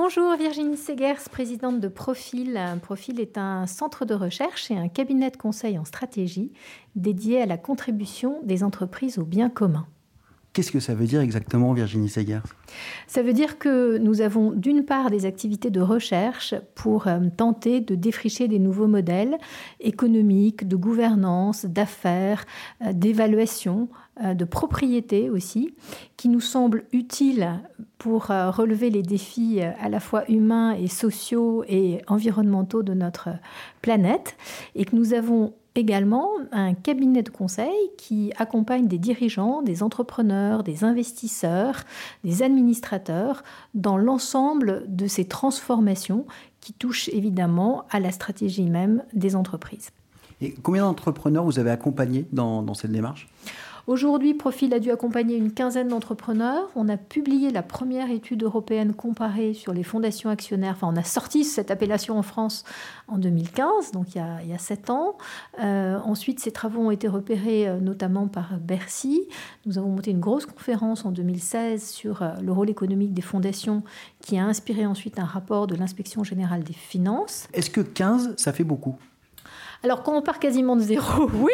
[0.00, 2.56] Bonjour Virginie Segers, présidente de Profil.
[2.82, 6.52] Profil est un centre de recherche et un cabinet de conseil en stratégie
[6.94, 9.88] dédié à la contribution des entreprises au bien commun.
[10.58, 12.42] Qu'est-ce que ça veut dire exactement, Virginie Segers
[13.06, 17.80] Ça veut dire que nous avons d'une part des activités de recherche pour euh, tenter
[17.80, 19.38] de défricher des nouveaux modèles
[19.78, 22.44] économiques, de gouvernance, d'affaires,
[22.84, 23.88] euh, d'évaluation,
[24.24, 25.76] euh, de propriété aussi,
[26.16, 27.60] qui nous semblent utiles
[27.98, 33.28] pour relever les défis à la fois humains et sociaux et environnementaux de notre
[33.80, 34.36] planète,
[34.74, 40.62] et que nous avons également un cabinet de conseil qui accompagne des dirigeants, des entrepreneurs,
[40.62, 41.84] des investisseurs,
[42.24, 43.42] des administrateurs
[43.74, 46.26] dans l'ensemble de ces transformations
[46.60, 49.90] qui touchent évidemment à la stratégie même des entreprises.
[50.40, 53.28] Et combien d'entrepreneurs vous avez accompagnés dans, cette démarche?
[53.88, 56.68] Aujourd'hui, Profil a dû accompagner une quinzaine d'entrepreneurs.
[56.76, 60.74] On a publié la première étude européenne comparée sur les fondations actionnaires.
[60.76, 62.64] Enfin, on a sorti cette appellation en France
[63.06, 65.16] en 2015, donc il y a, sept ans.
[65.62, 69.26] Euh, ensuite, ces travaux ont été repérés euh, notamment par Bercy.
[69.64, 73.82] Nous avons monté une grosse conférence en 2016 sur euh, le rôle économique des fondations
[74.20, 77.48] qui a inspiré ensuite un rapport de l'inspection générale des finances.
[77.54, 78.96] Est-ce que 15, ça fait beaucoup?
[79.84, 81.52] Alors quand on part quasiment de zéro, oui,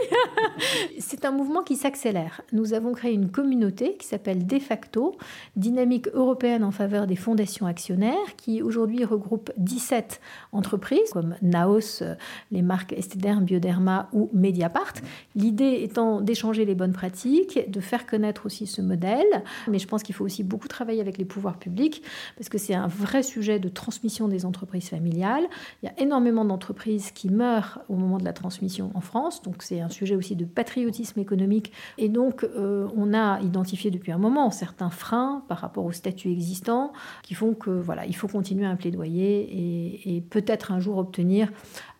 [0.99, 2.41] c'est un mouvement qui s'accélère.
[2.53, 5.17] Nous avons créé une communauté qui s'appelle De facto,
[5.57, 12.03] Dynamique européenne en faveur des fondations actionnaires, qui aujourd'hui regroupe 17 entreprises comme Naos,
[12.51, 14.95] les marques Estederm, Bioderma ou Mediapart.
[15.35, 19.27] L'idée étant d'échanger les bonnes pratiques, de faire connaître aussi ce modèle,
[19.69, 22.03] mais je pense qu'il faut aussi beaucoup travailler avec les pouvoirs publics
[22.37, 25.45] parce que c'est un vrai sujet de transmission des entreprises familiales.
[25.83, 29.43] Il y a énormément d'entreprises qui meurent au moment de la transmission en France.
[29.43, 31.73] Donc c'est un sujet aussi de patriotisme économique.
[31.99, 36.31] Et donc euh, on a identifié depuis un moment certains freins par rapport au statut
[36.31, 36.93] existant
[37.23, 41.49] qui font que voilà, il faut continuer un plaidoyer et, et peut-être un jour obtenir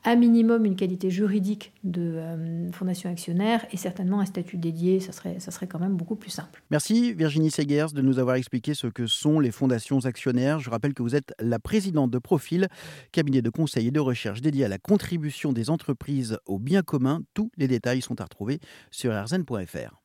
[0.05, 5.13] un minimum une qualité juridique de euh, fondation actionnaire et certainement un statut dédié, ça
[5.13, 6.63] serait, ça serait quand même beaucoup plus simple.
[6.71, 10.61] Merci Virginie Segers de nous avoir expliqué ce que sont les fondations actionnaires.
[10.61, 12.69] Je rappelle que vous êtes la présidente de Profil,
[13.13, 17.23] cabinet de conseil et de recherche dédié à la contribution des entreprises au bien commun.
[17.35, 20.01] Tous les détails sont à retrouver sur rzn.fr.